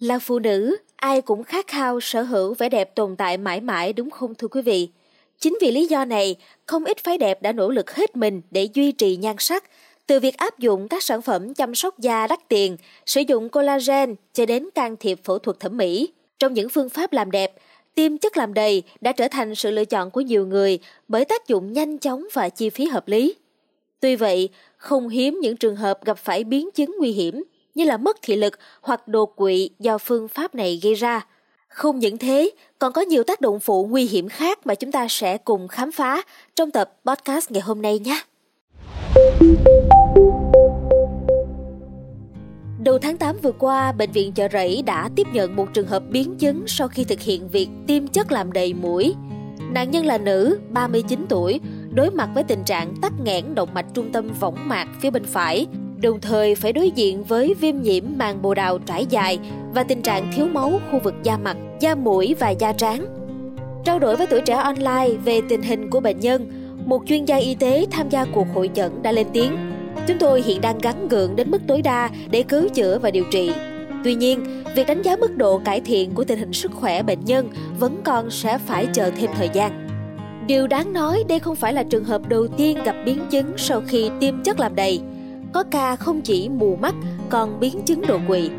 [0.00, 3.92] Là phụ nữ, ai cũng khát khao sở hữu vẻ đẹp tồn tại mãi mãi
[3.92, 4.88] đúng không thưa quý vị?
[5.40, 6.36] Chính vì lý do này,
[6.66, 9.64] không ít phái đẹp đã nỗ lực hết mình để duy trì nhan sắc,
[10.06, 12.76] từ việc áp dụng các sản phẩm chăm sóc da đắt tiền,
[13.06, 16.08] sử dụng collagen cho đến can thiệp phẫu thuật thẩm mỹ.
[16.38, 17.54] Trong những phương pháp làm đẹp,
[17.94, 20.78] tiêm chất làm đầy đã trở thành sự lựa chọn của nhiều người
[21.08, 23.34] bởi tác dụng nhanh chóng và chi phí hợp lý.
[24.00, 27.44] Tuy vậy, không hiếm những trường hợp gặp phải biến chứng nguy hiểm
[27.78, 31.26] như là mất thị lực hoặc đột quỵ do phương pháp này gây ra.
[31.68, 35.06] Không những thế, còn có nhiều tác động phụ nguy hiểm khác mà chúng ta
[35.08, 36.22] sẽ cùng khám phá
[36.54, 38.20] trong tập podcast ngày hôm nay nhé.
[42.82, 46.02] Đầu tháng 8 vừa qua, Bệnh viện Chợ Rẫy đã tiếp nhận một trường hợp
[46.10, 49.14] biến chứng sau khi thực hiện việc tiêm chất làm đầy mũi.
[49.70, 51.60] Nạn nhân là nữ, 39 tuổi,
[51.94, 55.24] đối mặt với tình trạng tắc nghẽn động mạch trung tâm võng mạc phía bên
[55.24, 55.66] phải,
[56.02, 59.38] đồng thời phải đối diện với viêm nhiễm màng bồ đào trải dài
[59.74, 63.06] và tình trạng thiếu máu khu vực da mặt, da mũi và da trán.
[63.84, 66.50] Trao đổi với tuổi trẻ online về tình hình của bệnh nhân,
[66.84, 69.56] một chuyên gia y tế tham gia cuộc hội chẩn đã lên tiếng.
[70.06, 73.24] Chúng tôi hiện đang gắn gượng đến mức tối đa để cứu chữa và điều
[73.30, 73.52] trị.
[74.04, 77.24] Tuy nhiên, việc đánh giá mức độ cải thiện của tình hình sức khỏe bệnh
[77.24, 79.88] nhân vẫn còn sẽ phải chờ thêm thời gian.
[80.46, 83.82] Điều đáng nói đây không phải là trường hợp đầu tiên gặp biến chứng sau
[83.86, 85.00] khi tiêm chất làm đầy.
[85.52, 86.94] Có ca không chỉ mù mắt
[87.30, 88.50] còn biến chứng đột quỵ.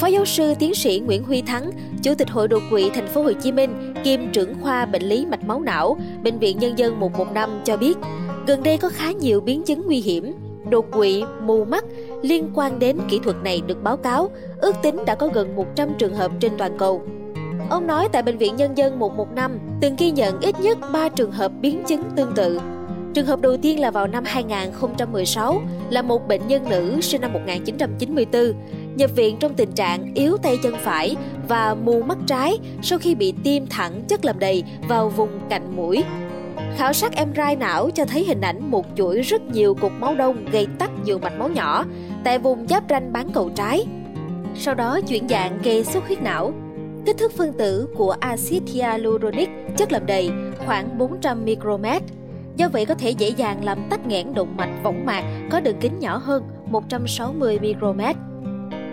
[0.00, 1.70] Phó giáo sư tiến sĩ Nguyễn Huy Thắng,
[2.02, 5.26] Chủ tịch Hội đột quỵ Thành phố Hồ Chí Minh, kiêm trưởng khoa bệnh lý
[5.26, 7.98] mạch máu não, Bệnh viện Nhân dân 115 cho biết,
[8.46, 10.34] gần đây có khá nhiều biến chứng nguy hiểm,
[10.70, 11.84] đột quỵ, mù mắt
[12.22, 15.88] liên quan đến kỹ thuật này được báo cáo, ước tính đã có gần 100
[15.98, 17.02] trường hợp trên toàn cầu.
[17.70, 21.32] Ông nói tại Bệnh viện Nhân dân 115 từng ghi nhận ít nhất 3 trường
[21.32, 22.60] hợp biến chứng tương tự.
[23.14, 27.32] Trường hợp đầu tiên là vào năm 2016 là một bệnh nhân nữ sinh năm
[27.32, 28.42] 1994,
[28.96, 31.16] nhập viện trong tình trạng yếu tay chân phải
[31.48, 35.76] và mù mắt trái sau khi bị tiêm thẳng chất làm đầy vào vùng cạnh
[35.76, 36.04] mũi.
[36.76, 40.44] Khảo sát MRI não cho thấy hình ảnh một chuỗi rất nhiều cục máu đông
[40.52, 41.84] gây tắc nhiều mạch máu nhỏ
[42.24, 43.86] tại vùng giáp ranh bán cầu trái.
[44.56, 46.52] Sau đó chuyển dạng gây xuất huyết não,
[47.06, 50.30] Kích thước phân tử của axit hyaluronic chất làm đầy
[50.66, 52.02] khoảng 400 micromet.
[52.56, 55.76] Do vậy có thể dễ dàng làm tắc nghẽn động mạch võng mạc có đường
[55.80, 58.16] kính nhỏ hơn 160 micromet.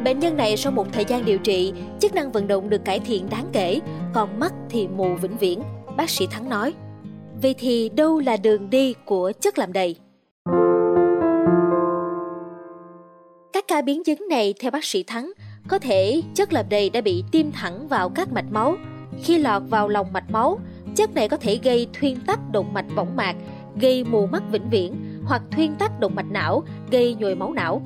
[0.04, 3.00] Bệnh nhân này sau một thời gian điều trị, chức năng vận động được cải
[3.00, 3.80] thiện đáng kể,
[4.14, 5.62] còn mắt thì mù vĩnh viễn,
[5.98, 6.74] bác sĩ Thắng nói.
[7.42, 9.96] Vậy thì đâu là đường đi của chất làm đầy?
[13.54, 15.32] Các ca biến chứng này theo bác sĩ Thắng
[15.68, 18.76] có thể chất làm đầy đã bị tiêm thẳng vào các mạch máu.
[19.24, 20.60] Khi lọt vào lòng mạch máu,
[20.96, 23.36] chất này có thể gây thuyên tắc động mạch võng mạc,
[23.76, 27.82] gây mù mắt vĩnh viễn hoặc thuyên tắc động mạch não, gây nhồi máu não.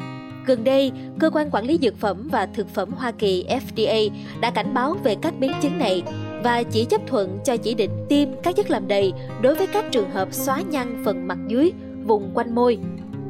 [0.46, 4.10] Gần đây, Cơ quan Quản lý Dược phẩm và Thực phẩm Hoa Kỳ FDA
[4.42, 6.04] đã cảnh báo về các biến chứng này
[6.44, 9.86] và chỉ chấp thuận cho chỉ định tiêm các chất làm đầy đối với các
[9.92, 11.72] trường hợp xóa nhăn phần mặt dưới,
[12.06, 12.78] vùng quanh môi.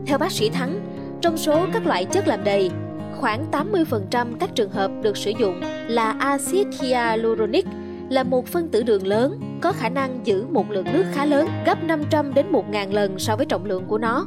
[0.05, 0.79] Theo bác sĩ Thắng,
[1.21, 2.71] trong số các loại chất làm đầy,
[3.19, 7.65] khoảng 80% các trường hợp được sử dụng là axit hyaluronic,
[8.09, 11.47] là một phân tử đường lớn, có khả năng giữ một lượng nước khá lớn,
[11.65, 14.25] gấp 500 đến 1.000 lần so với trọng lượng của nó.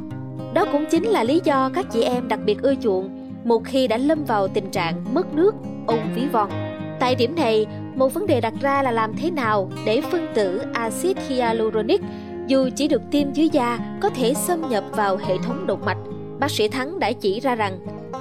[0.54, 3.88] Đó cũng chính là lý do các chị em đặc biệt ưa chuộng một khi
[3.88, 5.54] đã lâm vào tình trạng mất nước,
[5.86, 6.50] ung ví von.
[7.00, 10.62] Tại điểm này, một vấn đề đặt ra là làm thế nào để phân tử
[10.72, 12.00] axit hyaluronic
[12.46, 15.98] dù chỉ được tiêm dưới da có thể xâm nhập vào hệ thống động mạch.
[16.40, 17.78] Bác sĩ Thắng đã chỉ ra rằng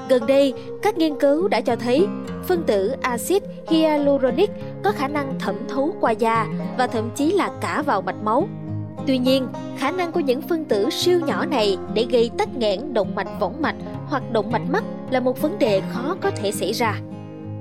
[0.10, 2.08] Gần đây, các nghiên cứu đã cho thấy
[2.48, 4.50] phân tử axit hyaluronic
[4.84, 8.48] có khả năng thẩm thấu qua da và thậm chí là cả vào mạch máu.
[9.08, 12.94] Tuy nhiên, khả năng của những phân tử siêu nhỏ này để gây tắc nghẽn
[12.94, 16.52] động mạch võng mạch hoặc động mạch mắt là một vấn đề khó có thể
[16.52, 17.02] xảy ra.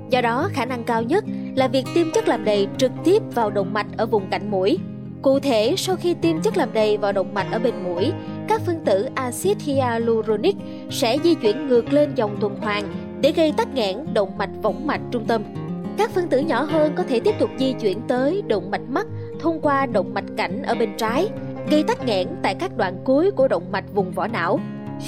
[0.09, 3.49] Do đó, khả năng cao nhất là việc tiêm chất làm đầy trực tiếp vào
[3.49, 4.79] động mạch ở vùng cạnh mũi.
[5.21, 8.11] Cụ thể, sau khi tiêm chất làm đầy vào động mạch ở bên mũi,
[8.47, 10.55] các phân tử axit hyaluronic
[10.89, 12.83] sẽ di chuyển ngược lên dòng tuần hoàn
[13.21, 15.41] để gây tắc nghẽn động mạch võng mạch trung tâm.
[15.97, 19.07] Các phân tử nhỏ hơn có thể tiếp tục di chuyển tới động mạch mắt
[19.39, 21.29] thông qua động mạch cảnh ở bên trái,
[21.69, 24.59] gây tắc nghẽn tại các đoạn cuối của động mạch vùng vỏ não.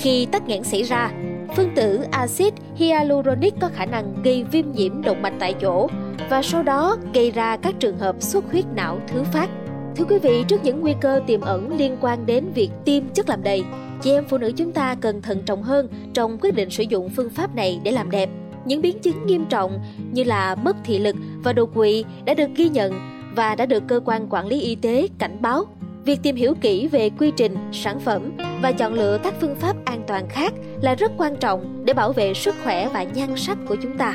[0.02, 1.12] Khi tắc nghẽn xảy ra,
[1.56, 5.88] phân tử axit hyaluronic có khả năng gây viêm nhiễm động mạch tại chỗ
[6.30, 9.50] và sau đó gây ra các trường hợp xuất huyết não thứ phát.
[9.96, 13.30] Thưa quý vị, trước những nguy cơ tiềm ẩn liên quan đến việc tiêm chất
[13.30, 13.64] làm đầy,
[14.02, 17.10] chị em phụ nữ chúng ta cần thận trọng hơn trong quyết định sử dụng
[17.10, 18.30] phương pháp này để làm đẹp.
[18.70, 19.80] Những biến chứng nghiêm trọng
[20.12, 22.94] như là mất thị lực và đột quỵ đã được ghi nhận
[23.36, 25.66] và đã được cơ quan quản lý y tế cảnh báo.
[26.06, 28.32] Việc tìm hiểu kỹ về quy trình, sản phẩm
[28.62, 32.14] và chọn lựa các phương pháp an toàn khác là rất quan trọng để bảo
[32.14, 34.14] vệ sức khỏe và nhan sắc của chúng ta.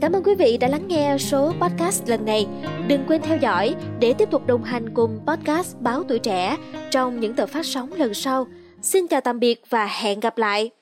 [0.00, 2.46] Cảm ơn quý vị đã lắng nghe số podcast lần này.
[2.88, 6.56] Đừng quên theo dõi để tiếp tục đồng hành cùng podcast Báo Tuổi Trẻ
[6.90, 8.46] trong những tờ phát sóng lần sau.
[8.82, 10.79] Xin chào tạm biệt và hẹn gặp lại!